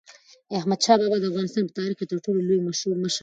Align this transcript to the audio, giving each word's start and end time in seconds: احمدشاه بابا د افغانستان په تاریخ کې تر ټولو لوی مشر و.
احمدشاه 0.57 0.97
بابا 1.01 1.17
د 1.19 1.23
افغانستان 1.31 1.63
په 1.67 1.73
تاریخ 1.79 1.95
کې 1.99 2.05
تر 2.11 2.17
ټولو 2.25 2.39
لوی 2.47 2.59
مشر 2.67 2.87
و. 2.89 2.95